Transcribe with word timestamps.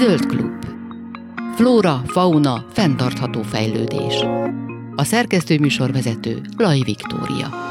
Zöld 0.00 0.26
klub. 0.26 0.64
Flóra, 1.54 2.02
fauna, 2.06 2.66
fenntartható 2.72 3.42
fejlődés. 3.42 4.14
A 4.96 5.04
szerkesztő 5.04 5.58
műsorvezető 5.58 6.40
Laj 6.56 6.80
Viktória. 6.84 7.69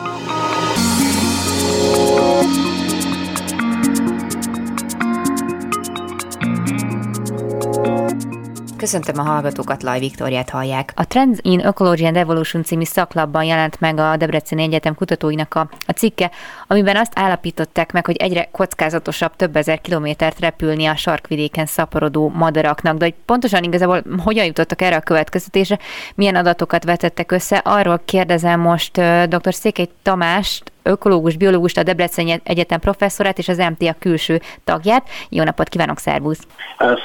Köszöntöm 8.80 9.20
a 9.20 9.30
hallgatókat, 9.30 9.84
Laj 9.84 10.00
Viktoriát 10.00 10.50
hallják. 10.50 10.92
A 10.96 11.08
Trends 11.08 11.40
in 11.42 11.60
Ecology 11.60 12.06
and 12.06 12.16
Evolution 12.16 12.64
című 12.64 12.84
szaklapban 12.84 13.44
jelent 13.44 13.80
meg 13.80 13.98
a 13.98 14.18
Debreceni 14.18 14.64
Egyetem 14.64 14.96
kutatóinak 14.96 15.56
a, 15.56 15.70
a 15.88 15.92
cikke, 15.92 16.32
amiben 16.68 16.96
azt 16.96 17.12
állapították 17.16 17.92
meg, 17.92 18.06
hogy 18.06 18.16
egyre 18.16 18.50
kockázatosabb 18.52 19.36
több 19.36 19.56
ezer 19.56 19.82
kilométert 19.82 20.40
repülni 20.40 20.86
a 20.86 20.96
sarkvidéken 20.96 21.66
szaporodó 21.66 22.30
madaraknak. 22.30 22.98
De 22.98 23.06
hogy 23.06 23.16
pontosan 23.26 23.64
igazából 23.64 24.04
hogyan 24.24 24.46
jutottak 24.46 24.82
erre 24.82 24.96
a 24.96 25.00
következtetésre, 25.02 25.80
milyen 26.16 26.36
adatokat 26.36 26.84
vetettek 26.84 27.32
össze, 27.32 27.58
arról 27.58 28.02
kérdezem 28.06 28.60
most 28.60 29.02
dr. 29.28 29.54
Székely 29.54 29.90
Tamást, 30.04 30.72
ökológus, 30.90 31.38
biológust, 31.38 31.78
a 31.78 31.84
Debreceni 31.84 32.42
Egyetem 32.44 32.80
professzorát 32.80 33.38
és 33.38 33.48
az 33.48 33.58
MTA 33.58 33.96
külső 34.00 34.40
tagját. 34.64 35.10
Jó 35.30 35.44
napot 35.44 35.70
kívánok, 35.70 35.98
szervusz! 35.98 36.48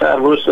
Szervusz, 0.00 0.46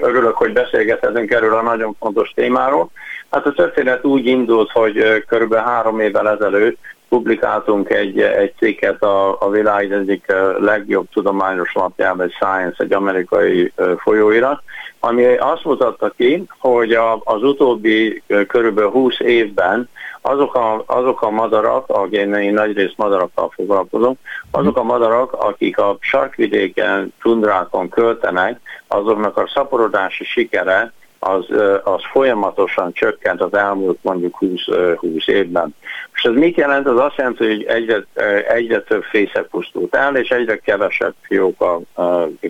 örülök, 0.00 0.36
hogy 0.36 0.52
beszélgethetünk 0.52 1.30
erről 1.30 1.54
a 1.54 1.62
nagyon 1.62 1.96
fontos 1.98 2.32
témáról. 2.34 2.90
Hát 3.30 3.46
a 3.46 3.52
történet 3.52 4.04
úgy 4.04 4.26
indult, 4.26 4.70
hogy 4.70 5.24
kb. 5.26 5.54
három 5.54 6.00
évvel 6.00 6.28
ezelőtt 6.28 6.78
publikáltunk 7.10 7.90
egy, 7.90 8.20
egy 8.20 8.52
cikket 8.58 9.02
a, 9.02 9.36
a 9.40 9.50
világ 9.50 9.92
egyik 9.92 10.32
legjobb 10.58 11.06
tudományos 11.12 11.72
lapjában, 11.72 12.26
egy 12.26 12.32
Science, 12.32 12.84
egy 12.84 12.92
amerikai 12.92 13.72
folyóirat, 13.96 14.62
ami 15.00 15.24
azt 15.24 15.64
mutatta 15.64 16.10
ki, 16.16 16.44
hogy 16.58 16.92
a, 16.92 17.20
az 17.24 17.42
utóbbi 17.42 18.22
kb. 18.46 18.80
20 18.80 19.20
évben 19.20 19.88
azok 20.20 20.54
a, 20.54 20.82
azok 20.86 21.22
a 21.22 21.30
madarak, 21.30 21.88
a 21.88 22.06
én 22.06 22.52
nagyrészt 22.52 22.96
madarakkal 22.96 23.50
foglalkozom, 23.54 24.14
azok 24.50 24.76
a 24.76 24.82
madarak, 24.82 25.32
akik 25.32 25.78
a 25.78 25.96
sarkvidéken, 26.00 27.14
tundrákon 27.22 27.88
költenek, 27.88 28.60
azoknak 28.88 29.36
a 29.36 29.50
szaporodási 29.54 30.24
sikere 30.24 30.92
az, 31.20 31.46
az 31.84 32.02
folyamatosan 32.12 32.92
csökkent 32.92 33.40
az 33.40 33.54
elmúlt 33.54 33.98
mondjuk 34.02 34.36
20, 34.36 34.64
20 34.96 35.26
évben. 35.26 35.74
És 36.14 36.22
ez 36.22 36.32
mit 36.32 36.56
jelent? 36.56 36.86
Az 36.86 36.98
azt 36.98 37.16
jelenti, 37.16 37.46
hogy 37.46 37.64
egyre, 37.64 38.04
egyre 38.48 38.80
több 38.80 39.02
fészek 39.02 39.46
pusztult 39.46 39.94
el, 39.94 40.16
és 40.16 40.28
egyre 40.28 40.56
kevesebb 40.56 41.14
fióka 41.22 41.80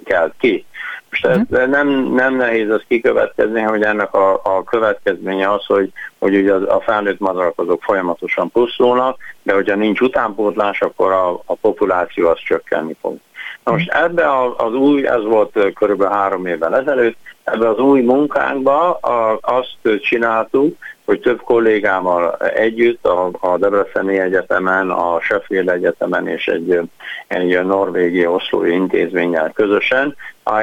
kelt 0.05 0.33
ki. 0.39 0.65
Most 1.11 1.27
ez 1.27 1.37
uh-huh. 1.37 1.67
nem, 1.67 1.89
nem 1.89 2.37
nehéz 2.37 2.71
az 2.71 2.83
kikövetkezni, 2.89 3.61
hogy 3.61 3.83
ennek 3.83 4.15
a, 4.15 4.33
a 4.33 4.65
következménye 4.65 5.51
az, 5.51 5.65
hogy, 5.67 5.93
hogy 6.19 6.37
ugye 6.37 6.53
a 6.53 6.81
felnőtt 6.81 7.19
madarak 7.19 7.59
azok 7.59 7.83
folyamatosan 7.83 8.51
pusztulnak, 8.51 9.19
de 9.43 9.53
hogyha 9.53 9.75
nincs 9.75 10.01
utánpótlás, 10.01 10.81
akkor 10.81 11.12
a, 11.12 11.43
a 11.45 11.55
populáció 11.55 12.29
az 12.29 12.39
csökkenni 12.39 12.97
fog. 13.01 13.19
Na 13.64 13.72
most 13.72 13.91
ebbe 13.91 14.25
az 14.56 14.75
új, 14.75 15.06
ez 15.06 15.25
volt 15.25 15.72
körülbelül 15.75 16.12
három 16.14 16.47
évvel 16.47 16.77
ezelőtt, 16.77 17.16
ebbe 17.44 17.69
az 17.69 17.78
új 17.78 18.00
munkánkba 18.00 18.98
azt 19.41 20.00
csináltuk, 20.00 20.77
hogy 21.05 21.20
több 21.20 21.42
kollégámmal 21.42 22.36
együtt 22.36 23.06
a, 23.06 23.31
a 23.41 23.58
Debreceni 23.58 24.19
Egyetemen, 24.19 24.91
a 24.91 25.20
Sheffield 25.20 25.69
Egyetemen 25.69 26.28
és 26.28 26.47
egy, 26.47 26.81
egy 27.27 27.64
norvégi 27.64 28.27
oszlói 28.27 28.72
intézménnyel 28.72 29.50
közösen 29.55 30.16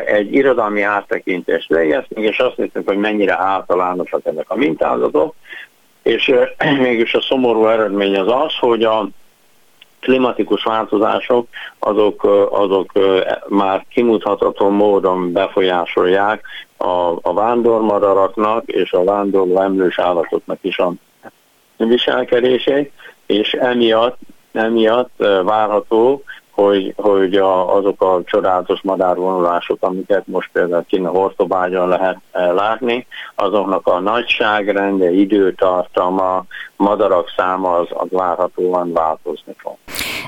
egy 0.06 0.34
irodalmi 0.34 0.82
áttekintést 0.82 1.70
végeztünk, 1.70 2.28
és 2.28 2.40
azt 2.40 2.58
néztük, 2.58 2.88
hogy 2.88 2.98
mennyire 2.98 3.38
általánosak 3.40 4.26
ezek 4.26 4.46
a 4.48 4.56
mintázatok, 4.56 5.36
és 6.04 6.34
mégis 6.80 7.14
a 7.14 7.22
szomorú 7.22 7.66
eredmény 7.66 8.18
az 8.18 8.32
az, 8.32 8.58
hogy 8.60 8.84
a 8.84 9.08
klimatikus 10.08 10.64
változások 10.64 11.48
azok, 11.80 12.24
azok 12.52 12.92
már 13.48 13.86
kimutatható 13.90 14.70
módon 14.70 15.32
befolyásolják 15.32 16.44
a, 16.78 17.12
a 17.22 17.34
vándormadaraknak 17.34 18.64
és 18.66 18.92
a 18.92 19.04
vándorló 19.04 19.62
emlős 19.62 20.00
állatoknak 20.00 20.58
is 20.62 20.78
a 20.78 20.94
viselkedését, 21.78 22.92
és 23.26 23.54
emiatt, 23.54 24.18
emiatt 24.52 25.14
várható, 25.44 26.24
hogy, 26.62 26.94
hogy 26.96 27.36
a, 27.36 27.76
azok 27.76 28.02
a 28.02 28.22
csodálatos 28.26 28.82
madárvonulások, 28.82 29.78
amiket 29.80 30.28
most 30.28 30.50
például 30.54 30.86
kint 30.88 31.06
a 31.06 31.10
Hortobágyon 31.10 31.88
lehet 31.88 32.18
eh, 32.32 32.54
látni, 32.54 33.08
azoknak 33.36 33.88
a 33.88 34.00
nagyságrendje, 34.00 35.12
időtartama, 35.12 36.46
madarak 36.76 37.34
száma 37.36 37.78
az, 37.78 37.88
az 37.90 38.08
várhatóan 38.10 38.94
változni 38.94 39.56
fog. 39.58 39.76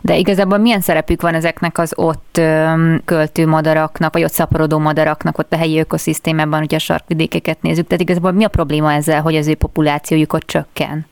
De 0.01 0.15
igazából 0.15 0.57
milyen 0.57 0.81
szerepük 0.81 1.21
van 1.21 1.33
ezeknek 1.33 1.77
az 1.77 1.93
ott 1.97 2.41
költő 3.05 3.47
madaraknak, 3.47 4.13
vagy 4.13 4.23
ott 4.23 4.31
szaporodó 4.31 4.77
madaraknak 4.77 5.37
ott 5.37 5.53
a 5.53 5.57
helyi 5.57 5.79
ökoszisztémában, 5.79 6.59
hogyha 6.59 6.75
a 6.75 6.79
sarkvidékeket 6.79 7.61
nézzük? 7.61 7.87
Tehát 7.87 8.03
igazából 8.03 8.31
mi 8.31 8.43
a 8.43 8.47
probléma 8.47 8.93
ezzel, 8.93 9.21
hogy 9.21 9.35
az 9.35 9.47
ő 9.47 9.55
populációjuk 9.55 10.33
ott 10.33 10.45
csökken? 10.45 11.05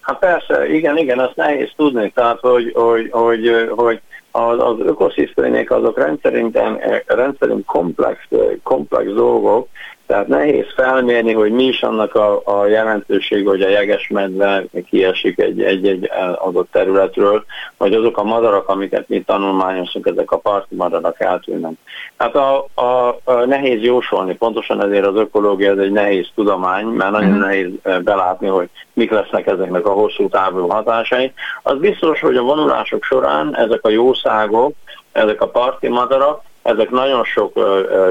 Hát 0.00 0.18
persze, 0.18 0.68
igen, 0.74 0.96
igen, 0.96 1.18
azt 1.18 1.36
nehéz 1.36 1.70
tudni, 1.76 2.12
tehát 2.14 2.38
hogy, 2.40 2.72
hogy, 2.74 3.08
hogy, 3.10 3.70
hogy 3.76 4.00
az, 4.30 4.58
az 4.58 4.76
ökoszisztémák 4.78 5.70
azok 5.70 5.98
rendszerint, 5.98 6.58
rendszerint 7.06 7.64
komplex, 7.64 8.18
komplex 8.62 9.12
dolgok, 9.12 9.68
tehát 10.06 10.26
nehéz 10.26 10.66
felmérni, 10.74 11.32
hogy 11.32 11.52
mi 11.52 11.64
is 11.64 11.82
annak 11.82 12.14
a, 12.14 12.42
a 12.44 12.66
jelentőség, 12.66 13.46
hogy 13.46 13.62
a 13.62 13.68
jegesmedve 13.68 14.64
kiesik 14.88 15.38
egy-egy 15.38 16.10
adott 16.34 16.70
területről, 16.70 17.44
vagy 17.76 17.94
azok 17.94 18.18
a 18.18 18.22
madarak, 18.22 18.68
amiket 18.68 19.08
mi 19.08 19.22
tanulmányozunk, 19.22 20.06
ezek 20.06 20.30
a 20.30 20.36
parti 20.36 20.74
madarak 20.74 21.20
eltűnnek. 21.20 21.72
Hát 22.16 22.34
a, 22.34 22.66
a, 22.74 23.20
a 23.24 23.32
nehéz 23.46 23.82
jósolni, 23.82 24.36
pontosan 24.36 24.82
ezért 24.82 25.06
az 25.06 25.16
ökológia 25.16 25.70
ez 25.70 25.78
egy 25.78 25.92
nehéz 25.92 26.26
tudomány, 26.34 26.86
mert 26.86 27.10
nagyon 27.10 27.30
uh-huh. 27.30 27.46
nehéz 27.46 27.70
belátni, 28.04 28.46
hogy 28.46 28.68
mik 28.92 29.10
lesznek 29.10 29.46
ezeknek 29.46 29.86
a 29.86 29.92
hosszú 29.92 30.28
távú 30.28 30.68
hatásai. 30.68 31.32
Az 31.62 31.78
biztos, 31.78 32.20
hogy 32.20 32.36
a 32.36 32.42
vonulások 32.42 33.04
során 33.04 33.56
ezek 33.56 33.84
a 33.84 33.88
jószágok, 33.88 34.74
ezek 35.12 35.40
a 35.40 35.48
parti 35.48 35.88
madarak, 35.88 36.42
ezek 36.64 36.90
nagyon 36.90 37.24
sok 37.24 37.52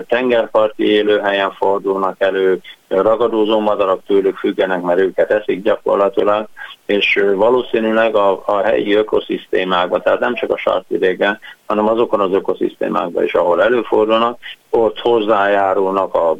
tengerparti 0.07 0.83
élőhelyen 0.83 1.51
fordulnak 1.51 2.21
elő, 2.21 2.61
ragadozó 2.87 3.59
madarak 3.59 4.05
tőlük 4.05 4.37
függenek, 4.37 4.81
mert 4.81 4.99
őket 4.99 5.31
eszik 5.31 5.61
gyakorlatilag, 5.61 6.47
és 6.85 7.23
valószínűleg 7.35 8.15
a, 8.15 8.43
a 8.45 8.57
helyi 8.57 8.93
ökoszisztémákban, 8.93 10.01
tehát 10.01 10.19
nem 10.19 10.35
csak 10.35 10.51
a 10.51 10.57
sarkvidéken, 10.57 11.39
hanem 11.65 11.87
azokon 11.87 12.19
az 12.19 12.31
ökoszisztémákban 12.31 13.23
is, 13.23 13.33
ahol 13.33 13.63
előfordulnak, 13.63 14.39
ott 14.69 14.99
hozzájárulnak 14.99 16.13
a 16.13 16.35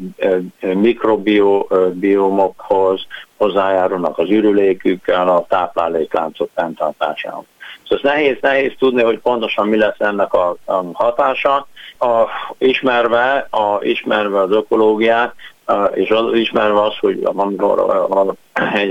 mikrobiomokhoz, 0.60 3.06
hozzájárulnak 3.38 4.18
az 4.18 4.30
ürülékükkel, 4.30 5.30
a 5.30 5.46
táplálékláncok 5.50 6.50
fenntartásához. 6.56 7.46
Szóval 7.88 8.12
nehéz, 8.14 8.38
nehéz 8.42 8.72
tudni, 8.80 9.04
hogy 9.04 9.20
pontosan 9.20 9.68
mi 9.68 9.78
lesz 9.78 10.00
ennek 10.00 10.34
a, 10.34 10.56
a 10.66 10.84
hatása. 10.94 11.68
A, 12.00 12.28
ismerve, 12.58 13.48
a, 13.50 13.78
ismerve 13.82 14.40
az 14.40 14.52
ökológiát, 14.52 15.34
a, 15.66 15.84
és 15.84 16.10
az, 16.10 16.34
ismerve 16.34 16.82
az, 16.82 16.98
hogy 17.00 17.22
amikor 17.24 17.80
a, 17.80 18.10
a, 18.10 18.36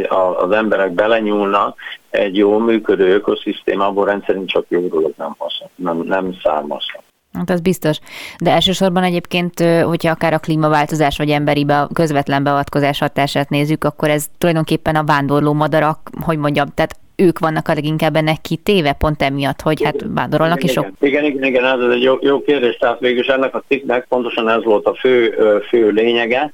a, 0.09 0.43
az 0.43 0.51
emberek 0.51 0.91
belenyúlnak 0.91 1.79
egy 2.11 2.37
jó 2.37 2.59
működő 2.59 3.15
ökoszisztémából 3.15 4.05
rendszerint 4.05 4.49
csak 4.49 4.65
jó 4.69 4.87
dolog 4.87 5.13
nem, 5.17 5.35
haszon, 5.39 5.69
nem, 5.75 5.97
nem 5.97 6.37
származhat. 6.43 7.03
Hát 7.33 7.51
az 7.51 7.61
biztos. 7.61 7.99
De 8.39 8.51
elsősorban 8.51 9.03
egyébként, 9.03 9.61
hogyha 9.61 10.11
akár 10.11 10.33
a 10.33 10.39
klímaváltozás 10.39 11.17
vagy 11.17 11.31
emberi 11.31 11.65
be, 11.65 11.89
közvetlen 11.93 12.43
beavatkozás 12.43 12.99
hatását 12.99 13.49
nézzük, 13.49 13.85
akkor 13.85 14.09
ez 14.09 14.27
tulajdonképpen 14.39 14.97
a 14.97 15.05
vándorló 15.05 15.53
madarak, 15.53 16.11
hogy 16.21 16.39
mondjam, 16.39 16.67
tehát 16.75 16.97
ők 17.17 17.39
vannak 17.39 17.69
a 17.69 17.75
leginkább 17.75 18.17
ennek 18.17 18.41
kitéve, 18.41 18.93
pont 18.93 19.23
emiatt, 19.23 19.61
hogy 19.61 19.83
hát 19.83 20.05
vándorolnak 20.15 20.63
is 20.63 20.73
sok. 20.73 20.87
Igen, 21.01 21.25
igen, 21.25 21.45
igen, 21.45 21.65
ez 21.65 21.91
egy 21.91 22.03
jó, 22.03 22.17
jó 22.21 22.43
kérdés, 22.43 22.77
tehát 22.77 23.01
végülis 23.01 23.27
ennek 23.27 23.55
a 23.55 23.63
cikknek 23.69 24.07
pontosan 24.09 24.49
ez 24.49 24.65
volt 24.65 24.87
a 24.87 24.95
fő, 24.95 25.35
fő 25.69 25.89
lényege, 25.89 26.53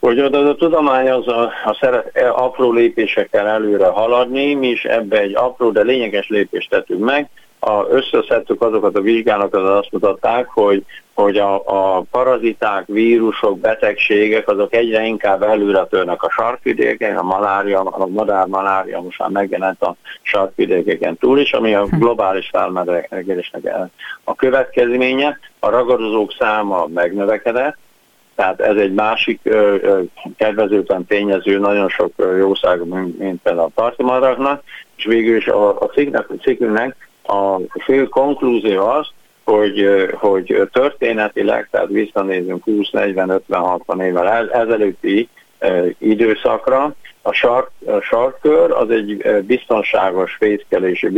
hogy 0.00 0.18
az 0.18 0.32
a 0.32 0.54
tudomány 0.54 1.10
az 1.10 1.28
a, 1.28 1.42
a 1.42 1.78
szeret 1.80 2.10
e, 2.16 2.30
apró 2.30 2.72
lépésekkel 2.72 3.46
előre 3.46 3.86
haladni, 3.86 4.54
mi 4.54 4.68
is 4.68 4.84
ebbe 4.84 5.20
egy 5.20 5.34
apró, 5.34 5.70
de 5.70 5.82
lényeges 5.82 6.28
lépést 6.28 6.70
tettünk 6.70 7.04
meg, 7.04 7.28
a, 7.64 7.86
összeszedtük 7.90 8.62
azokat 8.62 8.96
a 8.96 9.00
vizsgálatokat, 9.00 9.78
azt 9.78 9.92
mutatták, 9.92 10.48
hogy, 10.48 10.84
hogy 11.14 11.36
a, 11.36 11.54
a 11.54 12.02
paraziták, 12.10 12.86
vírusok, 12.86 13.58
betegségek, 13.58 14.48
azok 14.48 14.74
egyre 14.74 15.04
inkább 15.04 15.42
előre 15.42 15.84
törnek 15.84 16.22
a 16.22 16.30
sarkvidéken, 16.30 17.16
a 17.16 17.22
malária, 17.22 17.80
a 17.80 18.06
madár 18.06 18.46
malária 18.46 19.00
most 19.00 19.18
már 19.18 19.28
megjelent 19.28 19.82
a 19.82 19.96
sarkvidékeken 20.22 21.16
túl 21.16 21.38
is, 21.38 21.52
ami 21.52 21.74
a 21.74 21.84
hm. 21.84 21.98
globális 21.98 22.48
felmelegedésnek 22.52 23.90
a 24.24 24.34
következménye. 24.34 25.38
A 25.58 25.68
ragadozók 25.68 26.34
száma 26.38 26.86
megnövekedett, 26.86 27.76
Tehát 28.34 28.60
ez 28.60 28.76
egy 28.76 28.92
másik 28.92 29.40
kedvezőtlen 30.36 31.06
tényező 31.06 31.58
nagyon 31.58 31.88
sok 31.88 32.12
jószág, 32.38 32.86
mint, 32.86 33.18
mint 33.18 33.42
például 33.42 33.66
a 33.66 33.80
partimadaraknak, 33.80 34.62
és 34.96 35.04
végül 35.04 35.36
is 35.36 35.46
a, 35.46 35.80
a 35.80 35.86
cikknek, 35.86 36.30
a 36.30 36.34
cikkünknek 36.40 37.10
a 37.22 37.60
fő 37.84 38.04
konklúzió 38.04 38.86
az, 38.86 39.08
hogy, 39.44 39.86
hogy 40.12 40.68
történetileg, 40.72 41.68
tehát 41.70 41.88
visszanézünk 41.88 42.64
20, 42.64 42.90
40, 42.90 43.30
50, 43.30 43.60
60 43.60 44.00
évvel 44.00 44.50
ezelőtti 44.50 45.28
időszakra, 45.98 46.94
a, 47.22 47.32
sark, 47.32 47.70
a 47.86 48.00
sarkkör 48.00 48.70
az 48.70 48.90
egy 48.90 49.42
biztonságos 49.46 50.34
fészkelési, 50.34 51.08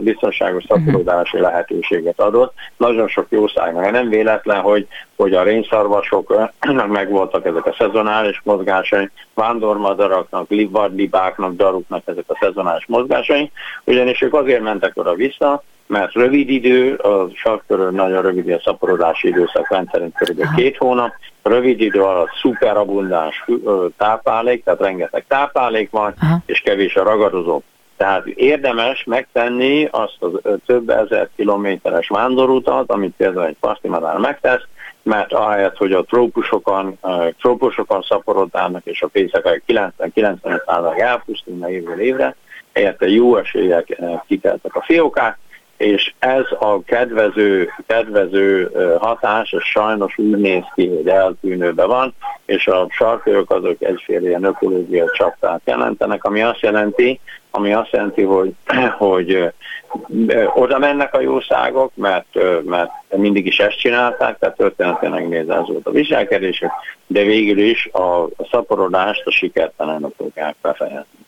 biztonságos 0.00 0.64
mhm. 0.64 0.84
szaporodási 0.84 1.38
lehetőséget 1.38 2.20
adott. 2.20 2.54
Nagyon 2.76 3.08
sok 3.08 3.26
jószágnak. 3.28 3.90
Nem 3.90 4.08
véletlen, 4.08 4.60
hogy, 4.60 4.86
hogy 5.16 5.34
a 5.34 5.42
rényszarvasoknak 5.42 6.52
megvoltak 6.88 7.46
ezek 7.46 7.66
a 7.66 7.74
szezonális 7.78 8.40
mozgásai, 8.44 9.10
vándormadaraknak, 9.34 10.50
livardibáknak, 10.50 11.56
daruknak 11.56 12.02
ezek 12.04 12.24
a 12.26 12.38
szezonális 12.40 12.86
mozgásai, 12.86 13.50
ugyanis 13.84 14.22
ők 14.22 14.34
azért 14.34 14.62
mentek 14.62 14.92
oda 14.94 15.14
vissza, 15.14 15.62
mert 15.88 16.12
rövid 16.12 16.48
idő, 16.48 16.94
a 16.94 17.28
sarkkörön 17.34 17.94
nagyon 17.94 18.22
rövid 18.22 18.50
a 18.50 18.60
szaporodási 18.64 19.28
időszak, 19.28 19.70
rendszerint 19.70 20.14
kb. 20.14 20.54
két 20.54 20.76
hónap, 20.76 21.12
rövid 21.42 21.80
idő 21.80 22.02
alatt 22.02 22.30
szuperabundáns 22.40 23.44
táplálék, 23.96 24.64
tehát 24.64 24.80
rengeteg 24.80 25.24
táplálék 25.28 25.90
van, 25.90 26.14
Aha. 26.20 26.38
és 26.46 26.60
kevés 26.60 26.96
a 26.96 27.02
ragadozó. 27.02 27.62
Tehát 27.96 28.26
érdemes 28.26 29.04
megtenni 29.04 29.88
azt 29.90 30.16
a 30.20 30.58
több 30.66 30.88
ezer 30.88 31.28
kilométeres 31.36 32.08
vándorutat, 32.08 32.90
amit 32.90 33.14
például 33.16 33.46
egy 33.46 33.56
pastimadár 33.60 34.16
megtesz, 34.16 34.62
mert 35.02 35.32
ahelyett, 35.32 35.76
hogy 35.76 35.92
a 35.92 36.02
trópusokon, 36.02 36.98
trópusokon 37.40 38.02
szaporodnának, 38.02 38.84
és 38.84 39.02
a 39.02 39.08
fészek 39.12 39.62
90-90% 39.66 41.00
elpusztulna 41.00 41.70
évről 41.70 42.00
évre, 42.00 42.36
helyette 42.72 43.08
jó 43.08 43.36
eséllyel 43.36 43.84
kikeltek 44.26 44.74
a 44.74 44.82
fiókák, 44.82 45.38
és 45.78 46.12
ez 46.18 46.44
a 46.58 46.82
kedvező, 46.84 47.68
kedvező 47.86 48.70
hatás, 49.00 49.54
sajnos 49.58 50.18
úgy 50.18 50.38
néz 50.38 50.64
ki, 50.74 50.88
hogy 50.88 51.08
eltűnőbe 51.08 51.84
van, 51.84 52.14
és 52.46 52.66
a 52.66 52.86
sarkajok 52.90 53.52
azok 53.52 53.82
egyféle 53.82 54.28
ilyen 54.28 54.44
ökológiai 54.44 55.08
csaptát 55.12 55.60
jelentenek, 55.64 56.24
ami 56.24 56.42
azt 56.42 56.60
jelenti, 56.60 57.20
ami 57.50 57.72
azt 57.72 57.90
jelenti, 57.90 58.22
hogy, 58.22 58.52
hogy 58.98 59.52
oda 60.54 60.78
mennek 60.78 61.14
a 61.14 61.20
jószágok, 61.20 61.92
mert, 61.94 62.38
mert 62.64 62.90
mindig 63.16 63.46
is 63.46 63.58
ezt 63.58 63.78
csinálták, 63.78 64.38
tehát 64.38 64.56
történetileg 64.56 65.28
nézve 65.28 65.54
ez 65.54 65.66
volt 65.66 65.86
a 65.86 65.90
viselkedésük, 65.90 66.70
de 67.06 67.22
végül 67.22 67.58
is 67.58 67.86
a, 67.86 68.28
szaporodást 68.50 69.26
a 69.26 69.30
sikertelen 69.30 70.12
fogják 70.16 70.56
befejezni. 70.62 71.26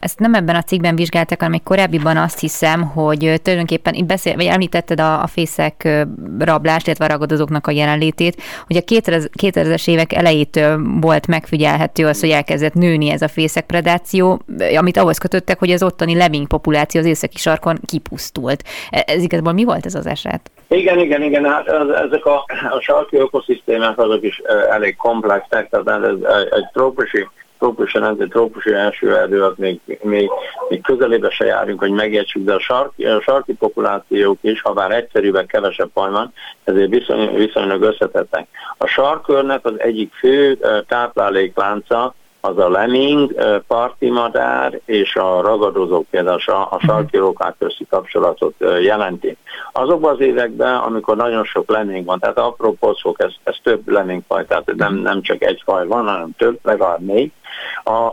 Ezt 0.00 0.18
nem 0.18 0.34
ebben 0.34 0.56
a 0.56 0.62
cikkben 0.62 0.96
vizsgáltak, 0.96 1.38
hanem 1.38 1.54
egy 1.54 1.62
korábbiban 1.62 2.16
azt 2.16 2.40
hiszem, 2.40 2.82
hogy 2.82 3.40
tulajdonképpen 3.42 3.94
itt 3.94 4.06
beszél, 4.06 4.34
vagy 4.34 4.46
említetted 4.46 5.00
a, 5.00 5.22
a 5.22 5.26
fészek 5.26 6.06
rablást, 6.38 6.86
illetve 6.86 7.04
a 7.04 7.08
ragadozóknak 7.08 7.66
a 7.66 7.70
jelenlétét, 7.70 8.42
hogy 8.66 8.76
a 8.76 8.80
2000-es 8.80 9.88
évek 9.88 10.12
elejétől 10.12 10.80
volt 11.00 11.26
megfigyelhető 11.26 12.06
az, 12.06 12.20
hogy 12.20 12.30
elkezdett 12.30 12.74
nőni 12.74 13.10
ez 13.10 13.22
a 13.22 13.28
fészekpredáció, 13.28 14.42
amit 14.76 14.96
ahhoz 14.96 15.18
kötöttek, 15.18 15.58
hogy 15.58 15.70
az 15.70 15.82
ottani 15.82 16.14
lemming 16.14 16.46
populáció 16.46 17.00
az 17.00 17.06
északi 17.06 17.36
sarkon 17.38 17.78
kipusztult. 17.86 18.62
E, 18.90 19.04
ez 19.06 19.22
igazából 19.22 19.52
mi 19.52 19.64
volt 19.64 19.86
ez 19.86 19.94
az 19.94 20.06
eset? 20.06 20.50
Igen, 20.68 20.98
igen, 20.98 21.22
igen, 21.22 21.44
hát 21.44 21.66
ezek 22.06 22.24
a, 22.24 22.44
a 22.70 22.80
sarki 22.80 23.16
ökoszisztémák 23.16 23.98
azok 23.98 24.22
is 24.22 24.42
elég 24.70 24.96
komplexek, 24.96 25.68
tehát 25.68 26.04
ez 26.04 26.16
egy 26.50 26.68
trópusi 26.72 27.28
trópusi 27.58 27.98
nemzeti 27.98 28.30
trópusi 28.30 28.72
első 28.72 29.16
erdő, 29.16 29.52
még, 29.56 29.80
még, 30.02 30.30
még 30.68 30.82
közelébe 30.82 31.30
se 31.30 31.44
járunk, 31.44 31.78
hogy 31.78 31.90
megértsük, 31.90 32.44
de 32.44 32.54
a 32.54 32.60
sarki, 32.60 33.04
a 33.04 33.20
sarki 33.20 33.52
populációk 33.52 34.38
is, 34.40 34.62
ha 34.62 34.72
bár 34.72 34.90
egyszerűen 34.90 35.46
kevesebb 35.46 35.90
faj 35.92 36.10
van, 36.10 36.32
ezért 36.64 36.90
viszony, 36.90 37.34
viszonylag 37.34 37.82
összetettek. 37.82 38.48
A 38.78 38.86
sarkörnek 38.86 39.64
az 39.66 39.74
egyik 39.80 40.12
fő 40.12 40.58
tápláléklánca 40.88 42.14
az 42.40 42.58
a 42.58 42.68
leming, 42.68 43.34
parti 43.66 44.10
madár 44.10 44.80
és 44.84 45.16
a 45.16 45.40
ragadozók, 45.40 46.06
például 46.10 46.38
a 46.46 46.76
mhm. 46.76 46.86
sarki 46.86 47.16
rókák 47.16 47.54
közti 47.58 47.86
kapcsolatot 47.90 48.54
jelenti. 48.80 49.36
Azokban 49.72 50.14
az 50.14 50.20
években, 50.20 50.76
amikor 50.76 51.16
nagyon 51.16 51.44
sok 51.44 51.70
leming 51.70 52.04
van, 52.04 52.18
tehát 52.18 52.38
apró 52.38 52.72
pocok, 52.72 53.22
ez, 53.22 53.32
ez 53.44 53.56
több 53.62 53.88
lemingfaj, 53.88 54.44
tehát 54.46 54.74
nem, 54.76 54.94
nem 54.94 55.22
csak 55.22 55.42
egy 55.42 55.62
faj 55.64 55.86
van, 55.86 56.06
hanem 56.06 56.30
több, 56.36 56.58
legalább 56.62 57.00
négy. 57.00 57.32
A, 57.84 58.12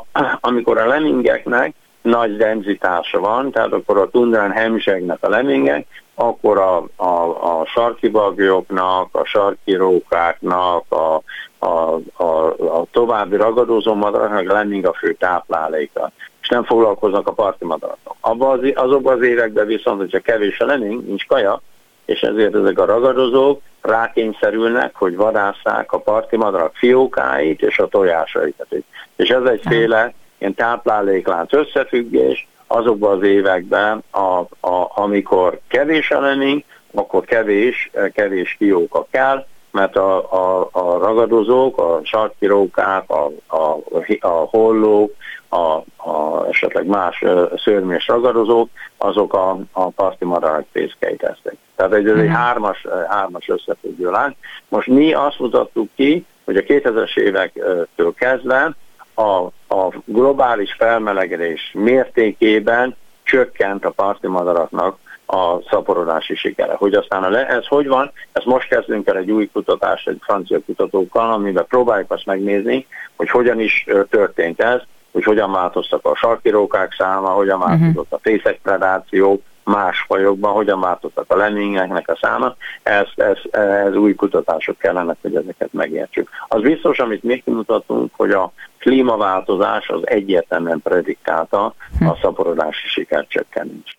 amikor 0.50 0.78
a 0.78 0.88
lemingeknek 0.88 1.74
nagy 2.02 2.38
denzitása 2.38 3.20
van, 3.20 3.52
tehát 3.52 3.74
akkor 3.74 3.98
a 3.98 4.10
tundrán 4.10 4.52
hemzsegnek 4.52 5.18
a 5.22 5.30
lemingek, 5.30 5.88
akkor 6.16 6.58
a, 6.58 7.04
a, 7.04 7.60
a 7.60 7.66
sarki 7.66 8.08
bagyoknak, 8.08 9.08
a 9.12 9.26
sarki 9.26 9.76
rókáknak, 9.76 10.92
a, 10.92 11.22
a, 11.66 12.00
a, 12.14 12.48
a 12.80 12.86
további 12.92 13.36
ragadozó 13.36 13.94
madaraknak 13.94 14.52
lennénk 14.52 14.88
a 14.88 14.94
fő 14.94 15.14
tápláléka, 15.14 16.12
és 16.42 16.48
nem 16.48 16.64
foglalkoznak 16.64 17.28
a 17.28 17.34
parti 17.34 17.66
madaraknak. 17.66 18.16
Abban 18.20 18.60
az, 18.60 18.72
azokban 18.76 19.18
az 19.18 19.24
években 19.24 19.66
viszont, 19.66 20.00
hogyha 20.00 20.20
kevés 20.20 20.60
a 20.60 20.66
lennénk, 20.66 21.08
nincs 21.08 21.26
kaja, 21.26 21.62
és 22.06 22.22
ezért 22.22 22.56
ezek 22.56 22.80
a 22.80 22.86
ragadozók 22.86 23.62
rákényszerülnek, 23.82 24.96
hogy 24.96 25.16
vadásszák 25.16 25.92
a 25.92 26.00
parti 26.00 26.38
madarak 26.38 26.76
fiókáit 26.76 27.62
és 27.62 27.80
a 27.80 27.88
tojásaikat. 27.88 28.68
És 29.16 29.30
ez 29.30 29.44
egyféle 29.44 30.14
ilyen 30.38 30.54
tápláléklánc 30.54 31.54
összefüggés, 31.54 32.48
azokban 32.68 33.18
az 33.18 33.24
években, 33.24 34.04
a, 34.12 34.40
a, 34.68 34.92
amikor 34.96 35.60
kevés 35.68 36.12
a 36.12 36.20
lennénk, 36.20 36.64
akkor 36.94 37.26
kevés, 37.26 37.92
kevés 38.14 38.56
fióka 38.58 39.08
kell, 39.12 39.46
mert 39.76 39.96
a, 39.96 40.18
a, 40.32 40.70
a 40.72 40.98
ragadozók, 40.98 41.78
a 41.78 42.00
sarkirókák, 42.04 43.10
a, 43.10 43.32
a, 43.48 43.78
a 44.20 44.28
hollók, 44.28 45.14
a, 45.50 45.84
a, 46.10 46.46
esetleg 46.50 46.86
más 46.86 47.24
szörnyes 47.56 48.08
ragadozók, 48.08 48.70
azok 48.98 49.34
a, 49.34 49.58
a 49.72 49.90
parti 49.90 50.26
madarak 50.26 50.66
fészkeit 50.72 51.18
tesznek. 51.18 51.56
Tehát 51.76 51.94
ez 51.94 52.06
egy 52.06 52.16
mhm. 52.16 52.28
hármas, 52.28 52.86
hármas 53.10 53.50
összefüggő 53.50 54.10
lány. 54.10 54.36
Most 54.68 54.88
mi 54.88 55.14
azt 55.14 55.40
mutattuk 55.40 55.90
ki, 55.96 56.26
hogy 56.46 56.58
a 56.58 56.62
2000-es 56.62 57.18
évektől 57.18 58.14
kezdve 58.14 58.76
a, 59.14 59.44
a 59.76 59.94
globális 60.06 60.74
felmelegedés 60.78 61.72
mértékében 61.74 62.96
csökkent 63.24 63.86
a 63.86 63.90
parti 63.90 64.28
madaraknak 64.28 64.98
a 65.26 65.62
szaporodási 65.70 66.36
sikere. 66.36 66.74
Hogy 66.74 66.94
aztán 66.94 67.24
a 67.24 67.30
le, 67.30 67.48
ez 67.48 67.68
hogy 67.68 67.88
van, 67.88 68.12
ezt 68.32 68.46
most 68.46 68.68
kezdünk 68.68 69.08
el 69.08 69.18
egy 69.18 69.32
új 69.32 69.50
kutatást 69.54 70.08
egy 70.08 70.20
francia 70.22 70.60
kutatókkal, 70.66 71.34
amiben 71.34 71.66
próbáljuk 71.68 72.12
azt 72.12 72.26
megnézni, 72.26 72.88
hogy 73.16 73.30
hogyan 73.30 73.60
is 73.60 73.86
történt 74.10 74.62
ez, 74.62 74.82
hogy 75.12 75.24
hogyan 75.24 75.52
változtak 75.52 76.06
a 76.06 76.16
sarkirókák 76.16 76.94
száma, 76.98 77.30
hogyan 77.30 77.58
mhm. 77.58 77.68
változott 77.68 78.14
a 78.14 78.20
fészekpredáció, 78.22 79.42
más 79.66 80.04
fajokban, 80.08 80.54
hogyan 80.54 80.80
változtak 80.80 81.26
a 81.28 81.36
lemmingeknek 81.36 82.10
a 82.10 82.18
száma, 82.22 82.56
ez, 82.84 83.08
ez, 83.16 83.38
ez 83.52 83.96
új 83.96 84.16
kutatások 84.16 84.78
kellene, 84.78 85.16
hogy 85.22 85.36
ezeket 85.36 85.74
megértsük. 85.74 86.30
Az 86.48 86.62
biztos, 86.62 87.00
amit 87.00 87.24
mi 87.24 87.42
kimutattunk, 87.46 88.12
hogy 88.16 88.32
a 88.32 88.52
klímaváltozás 88.80 89.90
az 89.90 90.02
egyértelműen 90.04 90.82
predikálta 90.82 91.64
a 91.66 91.74
hm. 92.00 92.10
szaporodási 92.22 92.88
sikercsökkenést. 92.88 93.98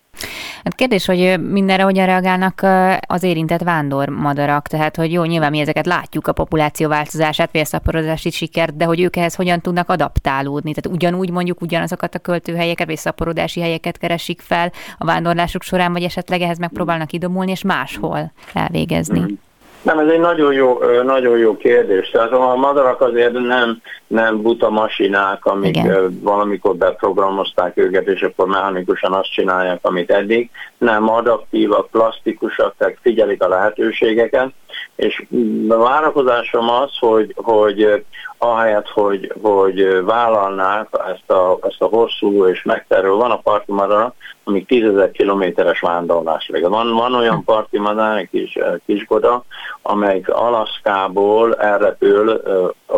Hát 0.63 0.75
kérdés, 0.75 1.05
hogy 1.05 1.39
mindenre 1.49 1.83
hogyan 1.83 2.05
reagálnak 2.05 2.65
az 3.07 3.23
érintett 3.23 3.61
vándormadarak, 3.61 4.67
tehát 4.67 4.95
hogy 4.95 5.11
jó, 5.11 5.23
nyilván 5.23 5.51
mi 5.51 5.59
ezeket 5.59 5.85
látjuk, 5.85 6.27
a 6.27 6.31
populáció 6.31 6.87
változását, 6.87 7.49
vagy 7.51 7.61
a 7.61 7.65
szaporodási 7.65 8.29
sikert, 8.29 8.77
de 8.77 8.85
hogy 8.85 9.01
ők 9.01 9.15
ehhez 9.15 9.35
hogyan 9.35 9.61
tudnak 9.61 9.89
adaptálódni, 9.89 10.73
tehát 10.73 10.97
ugyanúgy 10.97 11.31
mondjuk 11.31 11.61
ugyanazokat 11.61 12.15
a 12.15 12.19
költőhelyeket, 12.19 12.87
vagy 12.87 12.97
szaporodási 12.97 13.61
helyeket 13.61 13.97
keresik 13.97 14.41
fel 14.41 14.71
a 14.97 15.05
vándorlásuk 15.05 15.61
során, 15.61 15.91
vagy 15.91 16.03
esetleg 16.03 16.41
ehhez 16.41 16.57
megpróbálnak 16.57 17.11
idomulni, 17.13 17.51
és 17.51 17.61
máshol 17.61 18.31
elvégezni. 18.53 19.37
Nem, 19.81 19.99
ez 19.99 20.07
egy 20.07 20.19
nagyon 20.19 20.53
jó, 20.53 20.79
nagyon 21.03 21.37
jó 21.37 21.57
kérdés. 21.57 22.09
Tehát 22.09 22.31
a 22.31 22.55
madarak 22.55 23.01
azért 23.01 23.31
nem, 23.31 23.81
nem 24.07 24.41
buta 24.41 24.69
masinák, 24.69 25.45
amik 25.45 25.77
Igen. 25.77 26.19
valamikor 26.21 26.75
beprogramozták 26.75 27.77
őket, 27.77 28.07
és 28.07 28.21
akkor 28.21 28.47
mechanikusan 28.47 29.13
azt 29.13 29.31
csinálják, 29.31 29.79
amit 29.81 30.11
eddig. 30.11 30.49
Nem 30.77 31.09
adaktívak, 31.09 31.89
plastikusak, 31.89 32.75
tehát 32.77 32.97
figyelik 33.01 33.43
a 33.43 33.47
lehetőségeket. 33.47 34.49
És 34.97 35.25
a 35.69 35.75
várakozásom 35.75 36.69
az, 36.69 36.97
hogy, 36.99 37.33
hogy 37.35 38.03
ahelyett, 38.37 38.87
hogy, 38.87 39.33
hogy 39.41 40.03
vállalnák 40.03 40.87
ezt 40.91 41.31
a, 41.31 41.57
ezt 41.61 41.81
a 41.81 41.85
hosszú 41.85 42.45
és 42.45 42.63
megterül, 42.63 43.15
van 43.15 43.31
a 43.31 43.39
parti 43.39 43.71
madara, 43.71 44.13
amíg 44.43 44.65
tízezer 44.65 45.11
kilométeres 45.11 45.79
vándorlás. 45.79 46.51
Van, 46.61 46.93
van 46.93 47.15
olyan 47.15 47.43
parti 47.43 47.79
madár, 47.79 48.17
egy 48.17 48.29
kis, 48.29 48.57
kisgoda, 48.85 49.43
amelyik 49.81 50.29
Alaszkából 50.29 51.55
elrepül 51.55 52.41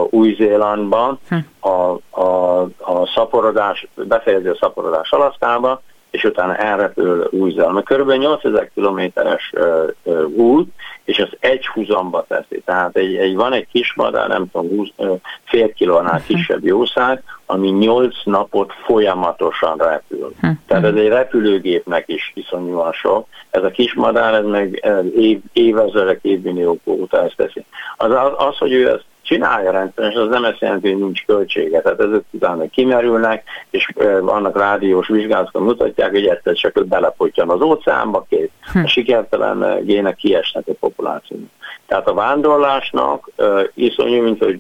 Új-Zélandba, 0.10 1.18
hm. 1.29 1.70
a, 1.70 1.98
a, 2.22 2.62
a 2.77 3.08
szaporodás, 3.15 3.88
befejezi 3.96 4.48
a 4.48 4.58
szaporodás 4.60 5.12
Alaszkába, 5.12 5.82
és 6.11 6.23
utána 6.23 6.55
elrepül 6.55 7.27
Új-Zélandba. 7.31 7.81
Körülbelül 7.81 8.21
8000 8.21 8.71
kilométeres 8.73 9.53
út, 10.35 10.69
és 11.03 11.19
az 11.19 11.29
egy 11.39 11.67
húzamba 11.67 12.25
teszi. 12.27 12.61
Tehát 12.65 12.95
egy, 12.95 13.15
egy, 13.15 13.35
van 13.35 13.53
egy 13.53 13.67
kis 13.71 13.93
madár, 13.93 14.27
nem 14.27 14.51
tudom, 14.51 14.69
20, 14.69 14.89
fél 15.43 15.73
kilónál 15.73 16.21
kisebb 16.27 16.65
jószág, 16.65 17.23
ami 17.45 17.69
8 17.69 18.15
napot 18.23 18.73
folyamatosan 18.73 19.77
repül. 19.77 20.33
Hm. 20.39 20.47
Tehát 20.67 20.83
ez 20.83 20.95
egy 20.95 21.07
repülőgépnek 21.07 22.03
is 22.07 22.31
iszonyúan 22.35 22.91
sok. 22.91 23.27
Ez 23.49 23.63
a 23.63 23.71
kis 23.71 23.93
madár, 23.93 24.33
ez 24.33 24.45
meg 24.45 24.85
év, 25.15 25.39
évezredek, 25.53 26.19
évmilliók 26.21 26.79
óta 26.83 27.23
ezt 27.23 27.35
teszi. 27.35 27.65
Az, 27.97 28.11
az, 28.11 28.31
az, 28.37 28.57
hogy 28.57 28.71
ő 28.71 28.89
ezt 28.89 29.05
csinálja 29.29 29.71
rendszeresen, 29.71 30.21
az 30.21 30.29
nem 30.29 30.43
ezt 30.43 30.59
jelenti, 30.59 30.91
hogy 30.91 31.01
nincs 31.01 31.25
költsége. 31.25 31.81
Tehát 31.81 32.00
ezek 32.00 32.21
utána 32.31 32.69
kimerülnek, 32.69 33.43
és 33.69 33.89
annak 34.25 34.57
rádiós 34.57 35.07
vizsgálatok 35.07 35.63
mutatják, 35.63 36.12
hogy 36.12 36.25
egyszer 36.25 36.53
csak 36.53 36.86
belepottyan 36.88 37.50
az 37.50 37.62
óceánba, 37.62 38.25
két 38.29 38.51
hm. 38.74 38.79
a 38.79 38.88
sikertelen 38.88 39.86
gének 39.86 40.15
kiesnek 40.15 40.63
a 40.67 40.71
populációnak. 40.79 41.50
Tehát 41.88 42.07
a 42.07 42.13
vándorlásnak 42.13 43.29
iszonyú, 43.74 44.24
mint 44.24 44.43
hogy 44.43 44.59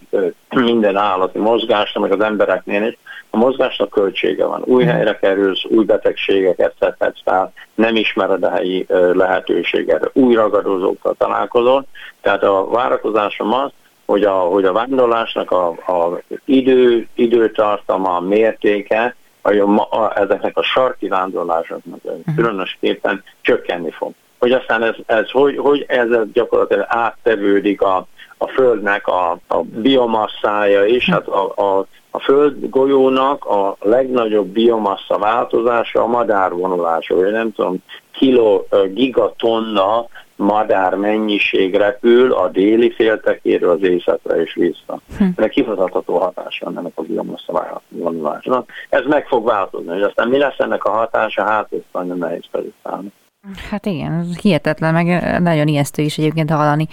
minden 0.49 0.95
állati 0.95 1.39
mozgásnak, 1.39 2.03
meg 2.03 2.11
az 2.11 2.25
embereknél 2.25 2.83
is, 2.83 2.97
a 3.29 3.37
mozgásnak 3.37 3.89
költsége 3.89 4.45
van. 4.45 4.61
Új 4.65 4.83
hm. 4.83 4.89
helyre 4.89 5.17
kerülsz, 5.17 5.65
új 5.65 5.85
betegségeket 5.85 6.73
szedhetsz 6.79 7.21
fel, 7.23 7.53
nem 7.75 7.95
ismered 7.95 8.43
a 8.43 8.49
helyi 8.49 8.85
lehetőséget, 9.13 10.09
új 10.13 10.35
ragadozókkal 10.35 11.15
találkozol. 11.17 11.85
Tehát 12.21 12.43
a 12.43 12.67
várakozásom 12.67 13.53
az, 13.53 13.71
hogy 14.09 14.23
a, 14.23 14.31
hogy 14.31 14.65
a 14.65 14.73
vándorlásnak 14.73 15.51
a, 15.51 15.67
a 15.67 16.21
idő, 16.45 17.07
időtartama, 17.15 18.15
a 18.15 18.19
mértéke, 18.19 19.15
a, 19.41 19.51
a, 19.89 20.19
ezeknek 20.19 20.57
a 20.57 20.63
sarki 20.63 21.07
vándorlásoknak 21.07 21.99
uh-huh. 22.03 22.35
különösképpen 22.35 23.23
csökkenni 23.41 23.91
fog. 23.91 24.11
Hogy 24.39 24.51
aztán 24.51 24.83
ez, 24.83 24.95
ez 25.05 25.29
hogy, 25.29 25.57
hogy 25.57 25.85
ez 25.87 26.07
gyakorlatilag 26.33 26.85
áttevődik 26.87 27.81
a, 27.81 28.07
a 28.37 28.47
Földnek 28.47 29.07
a, 29.07 29.31
a 29.47 29.61
biomasszája 29.61 30.85
is, 30.85 31.09
hát 31.09 31.27
a, 31.27 31.53
a, 31.55 31.85
a 32.11 32.19
Föld 32.19 32.69
golyónak 32.69 33.45
a 33.45 33.75
legnagyobb 33.79 34.47
biomassa 34.47 35.17
változása 35.17 36.01
a 36.01 36.07
madárvonulása, 36.07 37.15
vagy 37.15 37.31
nem 37.31 37.53
tudom, 37.53 37.77
kiló, 38.11 38.67
gigatonna 38.93 40.07
madár 40.39 40.95
mennyiség 40.95 41.75
repül 41.75 42.33
a 42.33 42.47
déli 42.47 42.91
féltekéről 42.91 43.69
az 43.69 43.81
északra 43.81 44.41
és 44.41 44.53
vissza. 44.53 45.01
Hm. 45.17 45.23
Ennek 45.35 45.49
kimutatható 45.49 46.17
hatása 46.17 46.65
van 46.65 46.77
ennek 46.77 46.93
a 46.95 47.81
vonulásnak. 47.89 48.69
Ez 48.89 49.05
meg 49.05 49.27
fog 49.27 49.45
változni, 49.45 49.91
hogy 49.91 50.01
aztán 50.01 50.27
mi 50.27 50.37
lesz 50.37 50.57
ennek 50.59 50.83
a 50.83 50.91
hatása, 50.91 51.43
hát 51.43 51.71
ezt 51.71 51.83
nagyon 51.91 52.17
nehéz 52.17 52.43
felülszállni. 52.51 53.11
Hát 53.69 53.85
igen, 53.85 54.25
hihetetlen, 54.41 54.93
meg 54.93 55.39
nagyon 55.41 55.67
ijesztő 55.67 56.01
is 56.01 56.17
egyébként 56.17 56.51
hallani. 56.51 56.87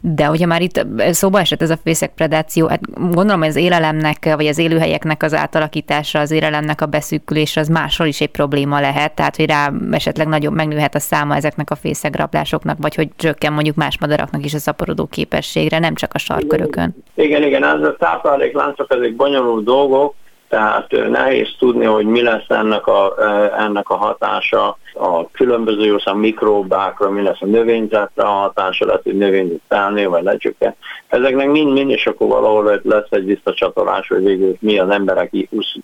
De 0.00 0.24
hogyha 0.24 0.46
már 0.46 0.62
itt 0.62 0.86
szóba 1.10 1.40
esett 1.40 1.62
ez 1.62 1.70
a 1.70 1.78
fészek 1.84 2.14
predáció, 2.14 2.66
hát 2.66 2.80
gondolom, 2.94 3.38
hogy 3.38 3.48
az 3.48 3.56
élelemnek, 3.56 4.34
vagy 4.34 4.46
az 4.46 4.58
élőhelyeknek 4.58 5.22
az 5.22 5.34
átalakítása, 5.34 6.18
az 6.18 6.30
élelemnek 6.30 6.80
a 6.80 6.86
beszűkülése 6.86 7.60
az 7.60 7.68
máshol 7.68 8.06
is 8.06 8.20
egy 8.20 8.30
probléma 8.30 8.80
lehet, 8.80 9.14
tehát 9.14 9.36
hogy 9.36 9.46
rá 9.46 9.72
esetleg 9.90 10.26
nagyobb 10.26 10.54
megnőhet 10.54 10.94
a 10.94 11.00
száma 11.00 11.36
ezeknek 11.36 11.70
a 11.70 11.74
fészegrablásoknak, 11.74 12.76
vagy 12.80 12.94
hogy 12.94 13.08
csökken 13.16 13.52
mondjuk 13.52 13.76
más 13.76 13.98
madaraknak 13.98 14.44
is 14.44 14.54
a 14.54 14.58
szaporodó 14.58 15.06
képességre, 15.06 15.78
nem 15.78 15.94
csak 15.94 16.14
a 16.14 16.18
sarkörökön. 16.18 16.94
Igen, 17.14 17.42
igen, 17.42 17.64
ez 17.64 17.82
a 17.82 17.96
táplálékláncok, 17.98 18.92
ezek 18.92 19.16
bonyolult 19.16 19.64
dolgok, 19.64 20.14
tehát 20.48 21.08
nehéz 21.08 21.48
tudni, 21.58 21.84
hogy 21.84 22.06
mi 22.06 22.22
lesz 22.22 22.48
ennek 22.48 22.86
a, 22.86 23.14
ennek 23.58 23.90
a 23.90 23.96
hatása 23.96 24.78
a 24.94 25.30
különböző 25.30 25.84
jószám 25.84 26.18
mikróbákra, 26.18 27.10
mi 27.10 27.22
lesz 27.22 27.40
a 27.40 27.46
növényzetre 27.46 28.22
a 28.22 28.26
hatása, 28.26 28.86
lehet, 28.86 29.02
hogy 29.02 29.16
növényzet 29.16 29.60
felnő, 29.68 30.08
vagy 30.08 30.22
lecsökken. 30.22 30.74
Ezeknek 31.06 31.50
mind-mind, 31.50 31.90
és 31.90 32.06
akkor 32.06 32.28
valahol 32.28 32.80
lesz 32.82 33.10
egy 33.10 33.24
visszacsatolás, 33.24 34.08
hogy 34.08 34.24
végül 34.24 34.56
mi 34.60 34.78
az 34.78 34.90
emberek 34.90 35.32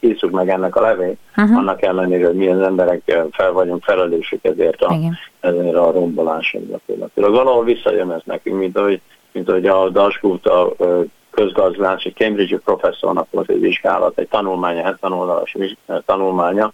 iszuk 0.00 0.30
meg 0.30 0.48
ennek 0.48 0.76
a 0.76 0.80
levét, 0.80 1.18
uh-huh. 1.36 1.58
annak 1.58 1.82
ellenére, 1.82 2.26
hogy 2.26 2.36
mi 2.36 2.48
az 2.48 2.60
emberek 2.60 3.28
fel 3.30 3.52
vagyunk 3.52 3.82
felelősök 3.82 4.44
ezért 4.44 4.82
a, 4.82 4.94
ezért 5.40 5.74
a 5.74 5.92
gyakorlatilag. 6.68 7.32
Valahol 7.32 7.64
visszajön 7.64 8.10
ez 8.10 8.22
nekünk, 8.24 8.58
mint 8.58 8.78
ahogy, 8.78 9.00
mint 9.32 9.48
ahogy 9.48 9.66
a 9.66 9.88
Dasgut 9.88 10.46
a 10.46 10.72
közgazdász, 11.34 12.04
egy 12.04 12.14
Cambridge 12.14 12.58
professzornak 12.58 13.26
volt 13.30 13.50
egy 13.50 13.60
vizsgálat, 13.60 14.18
egy 14.18 14.28
tanulmánya, 14.28 14.82
70 14.82 15.12
oldalas 15.12 15.56
tanulmánya 16.06 16.72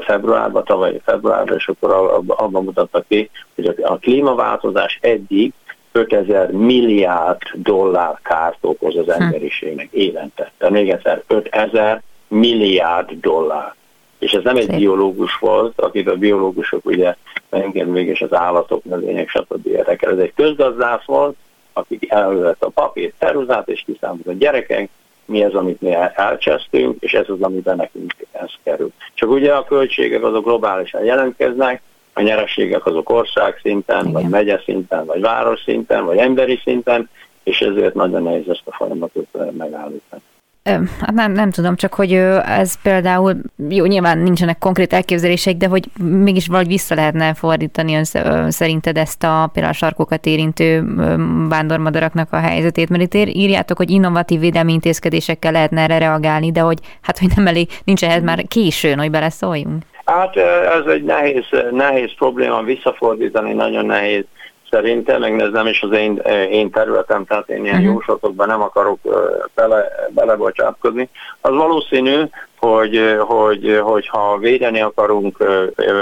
februárban, 0.00 0.64
tavalyi 0.64 1.00
februárban, 1.04 1.56
és 1.56 1.68
akkor 1.68 2.22
abban 2.26 2.64
mutatta 2.64 3.04
ki, 3.08 3.30
hogy 3.54 3.76
a 3.82 3.96
klímaváltozás 3.96 4.98
eddig 5.02 5.52
5000 5.92 6.50
milliárd 6.50 7.42
dollár 7.54 8.18
kárt 8.22 8.58
okoz 8.60 8.96
az 8.96 9.14
hm. 9.14 9.22
emberiségnek 9.22 9.88
évente. 9.90 10.52
De 10.58 10.70
még 10.70 10.90
egyszer, 10.90 11.22
5000 11.26 12.02
milliárd 12.28 13.10
dollár. 13.20 13.74
És 14.18 14.32
ez 14.32 14.42
nem 14.42 14.56
egy 14.56 14.76
biológus 14.76 15.36
volt, 15.36 15.80
akit 15.80 16.08
a 16.08 16.16
biológusok 16.16 16.86
ugye 16.86 17.14
engem 17.50 17.88
mégis 17.88 18.22
az 18.22 18.34
állatok, 18.34 18.84
növények, 18.84 19.28
stb. 19.28 19.66
érdekel. 19.66 20.12
Ez 20.12 20.18
egy 20.18 20.32
közgazdász 20.34 21.04
volt, 21.04 21.36
akik 21.74 22.10
elvett 22.10 22.62
a 22.62 22.68
papír 22.68 23.12
ceruzát, 23.18 23.68
és 23.68 23.82
kiszámolt 23.86 24.26
a 24.26 24.32
gyerekek, 24.32 24.88
mi 25.24 25.44
az, 25.44 25.54
amit 25.54 25.80
mi 25.80 25.94
elcsesztünk, 26.14 27.02
és 27.02 27.12
ez 27.12 27.28
az, 27.28 27.40
amiben 27.40 27.76
nekünk 27.76 28.14
ez 28.32 28.50
kerül. 28.62 28.92
Csak 29.14 29.30
ugye 29.30 29.54
a 29.54 29.64
költségek 29.64 30.22
azok 30.22 30.44
globálisan 30.44 31.04
jelentkeznek, 31.04 31.82
a 32.12 32.20
nyereségek 32.20 32.86
azok 32.86 33.10
ország 33.10 33.58
szinten, 33.62 34.00
Igen. 34.00 34.12
vagy 34.12 34.28
megye 34.28 34.60
szinten, 34.64 35.04
vagy 35.04 35.20
város 35.20 35.62
szinten, 35.62 36.04
vagy 36.04 36.16
emberi 36.16 36.60
szinten, 36.62 37.10
és 37.42 37.60
ezért 37.60 37.94
nagyon 37.94 38.22
nehéz 38.22 38.48
ezt 38.48 38.62
a 38.64 38.74
folyamatot 38.74 39.28
megállítani. 39.58 40.22
Hát 41.00 41.12
nem, 41.12 41.32
nem 41.32 41.50
tudom, 41.50 41.76
csak 41.76 41.94
hogy 41.94 42.12
ez 42.12 42.82
például, 42.82 43.36
jó, 43.68 43.84
nyilván 43.84 44.18
nincsenek 44.18 44.58
konkrét 44.58 44.92
elképzelések, 44.92 45.56
de 45.56 45.66
hogy 45.66 45.84
mégis 46.00 46.46
valahogy 46.46 46.68
vissza 46.68 46.94
lehetne 46.94 47.34
fordítani 47.34 47.94
az, 47.94 48.18
szerinted 48.48 48.96
ezt 48.96 49.24
a 49.24 49.50
például 49.52 49.74
a 49.74 49.76
sarkokat 49.76 50.26
érintő 50.26 50.84
vándormadaraknak 51.48 52.32
a 52.32 52.36
helyzetét, 52.36 52.88
mert 52.88 53.14
itt 53.14 53.34
írjátok, 53.34 53.76
hogy 53.76 53.90
innovatív 53.90 54.40
védelmi 54.40 54.72
intézkedésekkel 54.72 55.52
lehetne 55.52 55.80
erre 55.80 55.98
reagálni, 55.98 56.52
de 56.52 56.60
hogy 56.60 56.78
hát, 57.00 57.18
hogy 57.18 57.28
nem 57.36 57.46
elég, 57.46 57.68
nincs 57.84 58.04
ehhez 58.04 58.22
már 58.22 58.44
későn, 58.48 58.98
hogy 58.98 59.10
beleszóljunk. 59.10 59.82
Hát 60.04 60.36
ez 60.80 60.86
egy 60.86 61.02
nehéz, 61.02 61.44
nehéz 61.70 62.14
probléma 62.16 62.62
visszafordítani, 62.62 63.52
nagyon 63.52 63.86
nehéz 63.86 64.24
szerintem, 64.74 65.20
meg 65.20 65.40
ez 65.40 65.50
nem 65.50 65.66
is 65.66 65.82
az 65.82 65.92
én, 65.92 66.16
én 66.50 66.70
területem, 66.70 67.24
tehát 67.24 67.48
én 67.48 67.64
ilyen 67.64 67.76
uh-huh. 67.76 67.92
jóslatokban 67.92 68.46
nem 68.46 68.62
akarok 68.62 68.98
bele, 69.54 69.84
belebocsátkozni. 70.10 71.08
Az 71.40 71.54
valószínű, 71.54 72.22
hogy, 72.58 73.16
hogy, 73.18 73.80
hogy 73.82 74.08
ha 74.08 74.38
védeni 74.38 74.80
akarunk 74.80 75.36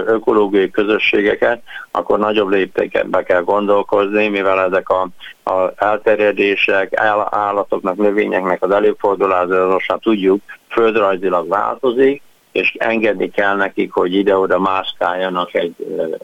ökológiai 0.07 0.71
közösségeket, 0.71 1.63
akkor 1.91 2.19
nagyobb 2.19 2.49
léptékben 2.49 3.25
kell 3.25 3.43
gondolkozni, 3.43 4.29
mivel 4.29 4.61
ezek 4.61 4.89
a, 4.89 5.09
a 5.51 5.73
elterjedések, 5.77 7.01
állatoknak, 7.31 7.97
növényeknek 7.97 8.63
az 8.63 8.71
előfordulása, 8.71 9.99
tudjuk, 10.01 10.41
földrajzilag 10.69 11.49
változik, 11.49 12.23
és 12.53 12.75
engedni 12.79 13.31
kell 13.31 13.57
nekik, 13.57 13.93
hogy 13.93 14.15
ide-oda 14.15 14.59
mászkáljanak 14.59 15.55
egy, 15.55 15.75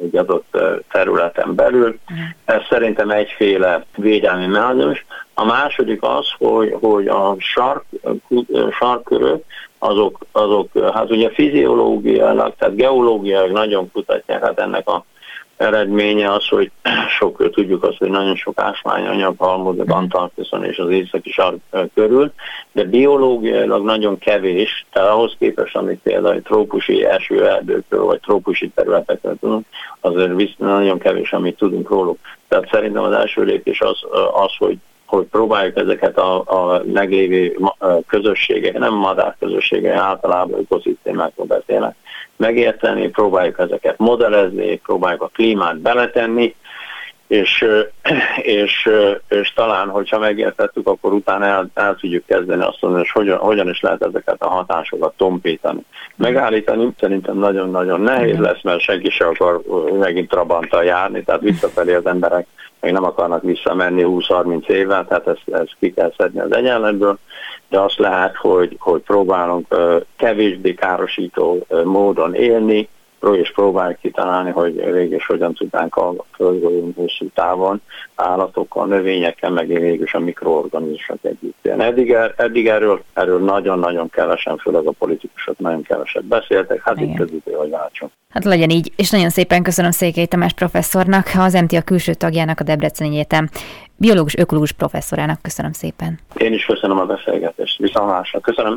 egy 0.02 0.16
adott 0.16 0.58
területen 0.90 1.54
belül. 1.54 1.98
Ez 2.44 2.60
szerintem 2.70 3.10
egyféle 3.10 3.84
védelmi 3.96 4.46
mechanizmus. 4.46 5.06
A 5.34 5.44
második 5.44 6.02
az, 6.02 6.26
hogy, 6.38 6.76
hogy 6.80 7.06
a 7.06 7.36
sark, 7.38 7.84
sarkörök, 8.70 9.44
azok, 9.78 10.18
azok, 10.32 10.92
hát 10.94 11.10
ugye 11.10 11.30
fiziológiailag, 11.30 12.54
tehát 12.58 12.76
geológiailag 12.76 13.50
nagyon 13.50 13.90
kutatják, 13.92 14.44
hát 14.44 14.60
ennek 14.60 14.88
a 14.88 15.04
eredménye 15.58 16.32
az, 16.32 16.48
hogy 16.48 16.70
sok, 17.18 17.50
tudjuk 17.50 17.84
azt, 17.84 17.98
hogy 17.98 18.10
nagyon 18.10 18.36
sok 18.36 18.60
ásványanyag 18.60 19.34
halmozódik 19.38 19.90
Antarktiszon 19.90 20.64
és 20.64 20.78
az 20.78 20.90
északi 20.90 21.30
sark 21.30 21.58
körül, 21.94 22.32
de 22.72 22.84
biológiailag 22.84 23.84
nagyon 23.84 24.18
kevés, 24.18 24.86
tehát 24.92 25.08
ahhoz 25.08 25.34
képest, 25.38 25.76
amit 25.76 26.00
például 26.02 26.42
trópusi 26.42 27.04
esőerdőkről 27.04 28.04
vagy 28.04 28.20
trópusi 28.20 28.68
területekről 28.68 29.36
tudunk, 29.40 29.66
azért 30.00 30.58
nagyon 30.58 30.98
kevés, 30.98 31.32
amit 31.32 31.56
tudunk 31.56 31.88
róluk. 31.88 32.18
Tehát 32.48 32.68
szerintem 32.70 33.02
az 33.02 33.12
első 33.12 33.42
lépés 33.42 33.80
az, 33.80 33.98
az 34.32 34.56
hogy 34.58 34.76
hogy 35.08 35.26
próbáljuk 35.26 35.76
ezeket 35.76 36.18
a, 36.18 36.38
a 36.38 36.82
meglévő 36.92 37.56
közösségek, 38.06 38.78
nem 38.78 38.94
madár 38.94 39.36
közösségek, 39.38 39.96
általában 39.96 40.60
ökoszisztémákról 40.60 41.46
beszélnek, 41.46 41.94
megérteni, 42.36 43.08
próbáljuk 43.08 43.58
ezeket 43.58 43.98
modellezni, 43.98 44.76
próbáljuk 44.76 45.22
a 45.22 45.30
klímát 45.34 45.78
beletenni, 45.78 46.54
és, 47.28 47.66
és, 48.42 48.90
és 49.28 49.52
talán, 49.52 49.88
hogyha 49.88 50.18
megértettük, 50.18 50.88
akkor 50.88 51.12
utána 51.12 51.44
el, 51.44 51.68
el 51.74 51.96
tudjuk 51.96 52.26
kezdeni 52.26 52.62
azt 52.62 52.78
mondani, 52.80 53.02
hogy 53.12 53.22
hogyan, 53.22 53.38
hogyan 53.38 53.68
is 53.68 53.80
lehet 53.80 54.02
ezeket 54.02 54.42
a 54.42 54.48
hatásokat 54.48 55.14
tompítani. 55.16 55.80
Megállítani 56.16 56.88
szerintem 56.98 57.38
nagyon-nagyon 57.38 58.00
nehéz 58.00 58.38
lesz, 58.38 58.62
mert 58.62 58.80
senki 58.80 59.10
sem 59.10 59.28
akar 59.28 59.60
megint 59.98 60.28
Trabanttal 60.28 60.84
járni, 60.84 61.22
tehát 61.22 61.40
visszafelé 61.40 61.94
az 61.94 62.06
emberek 62.06 62.46
még 62.80 62.92
nem 62.92 63.04
akarnak 63.04 63.42
visszamenni 63.42 64.02
20-30 64.06 64.68
évvel, 64.68 65.06
tehát 65.06 65.26
ezt, 65.26 65.42
ezt 65.50 65.76
ki 65.80 65.92
kell 65.92 66.12
szedni 66.16 66.40
az 66.40 66.54
egyenletből, 66.54 67.18
de 67.68 67.80
azt 67.80 67.98
lehet, 67.98 68.36
hogy, 68.36 68.76
hogy 68.78 69.00
próbálunk 69.00 69.74
kevésbé 70.16 70.74
károsító 70.74 71.66
módon 71.84 72.34
élni, 72.34 72.88
és 73.32 73.52
próbáljuk 73.52 73.98
kitalálni, 74.00 74.50
hogy 74.50 74.92
végül 74.92 75.18
hogyan 75.26 75.54
tudnánk 75.54 75.96
a 75.96 76.14
földgolyón 76.34 76.92
hosszú 76.96 77.28
távon 77.34 77.80
állatokkal, 78.14 78.86
növényekkel, 78.86 79.50
meg 79.50 79.66
végül 79.66 80.06
a 80.12 80.18
mikroorganizmusok 80.18 81.18
együtt 81.22 81.56
élni. 81.62 81.84
Eddig, 81.84 82.12
er, 82.12 82.34
eddig 82.36 82.68
erről, 82.68 83.02
erről 83.14 83.38
nagyon-nagyon 83.38 84.10
kevesen, 84.10 84.56
főleg 84.56 84.86
a 84.86 84.90
politikusok 84.90 85.58
nagyon 85.58 85.82
keveset 85.82 86.24
beszéltek, 86.24 86.82
hát 86.82 86.96
Igen. 86.96 87.08
itt 87.08 87.20
az 87.20 87.32
idő, 87.32 87.52
hogy 87.52 87.70
váltson. 87.70 88.10
Hát 88.28 88.44
legyen 88.44 88.70
így, 88.70 88.92
és 88.96 89.10
nagyon 89.10 89.30
szépen 89.30 89.62
köszönöm 89.62 89.90
Székely 89.90 90.26
Tamás 90.26 90.52
professzornak, 90.52 91.30
az 91.38 91.52
MTA 91.52 91.82
külső 91.82 92.14
tagjának, 92.14 92.60
a 92.60 92.64
Debreceni 92.64 93.14
Egyetem 93.14 93.48
biológus 93.98 94.36
ökológus 94.36 94.72
professzorának. 94.72 95.42
Köszönöm 95.42 95.72
szépen. 95.72 96.18
Én 96.36 96.52
is 96.52 96.64
köszönöm 96.64 96.98
a 96.98 97.04
beszélgetést. 97.04 97.78
Viszontlátásra. 97.78 98.40
Köszönöm. 98.40 98.76